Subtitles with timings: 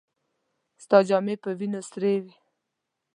[0.83, 2.33] ستا جامې په وينو سرې وې.